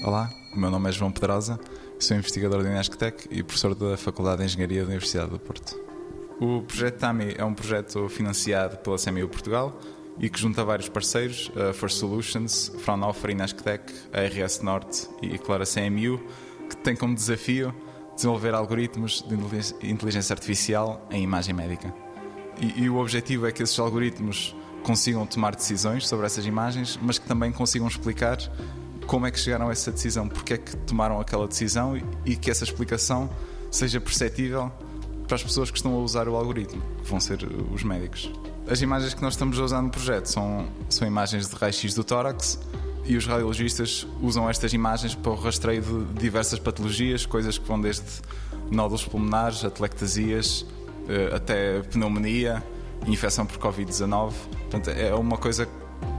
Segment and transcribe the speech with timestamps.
[0.00, 1.58] O meu nome é João Pedrosa,
[1.98, 5.78] sou investigador da Inesctec e professor da Faculdade de Engenharia da Universidade do Porto.
[6.40, 9.76] O projeto TAMI é um projeto financiado pela CMU Portugal
[10.20, 15.64] e que junta vários parceiros, a First Solutions, Fraunhofer, Inesctec, a RS Norte e, claro,
[15.64, 16.20] a CMU,
[16.70, 17.74] que tem como desafio
[18.14, 21.92] desenvolver algoritmos de inteligência artificial em imagem médica.
[22.60, 27.18] E, e o objetivo é que esses algoritmos consigam tomar decisões sobre essas imagens, mas
[27.18, 28.38] que também consigam explicar
[29.08, 32.50] como é que chegaram a essa decisão, porque é que tomaram aquela decisão e que
[32.50, 33.28] essa explicação
[33.70, 34.70] seja perceptível
[35.26, 37.38] para as pessoas que estão a usar o algoritmo, que vão ser
[37.72, 38.30] os médicos.
[38.68, 42.04] As imagens que nós estamos a usar no projeto são, são imagens de raio-x do
[42.04, 42.60] tórax
[43.06, 47.80] e os radiologistas usam estas imagens para o rastreio de diversas patologias, coisas que vão
[47.80, 48.04] desde
[48.70, 50.66] nódulos pulmonares, atelectasias,
[51.08, 52.62] eh, até pneumonia,
[53.06, 54.32] infecção por Covid-19.
[54.70, 55.66] Portanto, é uma coisa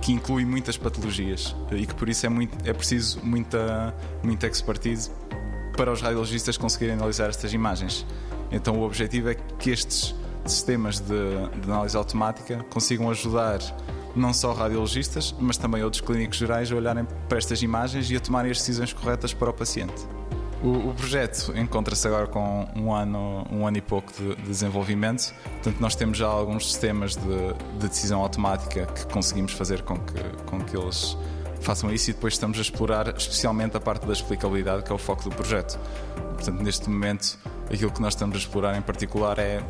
[0.00, 5.10] que inclui muitas patologias e que por isso é, muito, é preciso muita, muita expertise
[5.76, 8.06] para os radiologistas conseguirem analisar estas imagens.
[8.50, 13.60] Então o objetivo é que estes sistemas de, de análise automática consigam ajudar
[14.16, 18.20] não só radiologistas, mas também outros clínicos gerais a olharem para estas imagens e a
[18.20, 20.04] tomarem as decisões corretas para o paciente.
[20.62, 25.32] O, o projeto encontra-se agora com um ano, um ano e pouco de, de, desenvolvimento,
[25.54, 30.22] portanto, nós temos já alguns sistemas de, de, decisão automática que conseguimos fazer com que,
[30.44, 31.16] com que eles
[31.62, 34.98] façam isso e depois estamos a explorar especialmente a parte da explicabilidade, que é o
[34.98, 35.78] foco do projeto.
[36.34, 37.38] Portanto, neste momento,
[37.72, 39.62] aquilo que nós estamos a explorar em particular é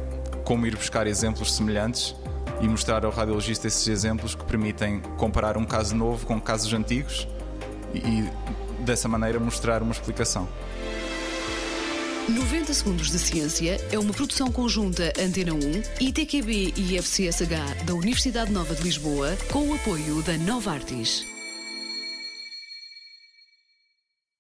[0.45, 2.17] como ir buscar exemplos semelhantes
[2.61, 7.29] e mostrar ao radiologista esses exemplos que permitem comparar um caso novo com casos antigos
[7.95, 8.29] e
[8.81, 10.49] dessa maneira mostrar uma explicação.
[12.29, 15.59] 90 Segundos de Ciência é uma produção conjunta Antena 1,
[16.01, 21.27] ITQB e FCSH da Universidade Nova de Lisboa, com o apoio da Nova Artis.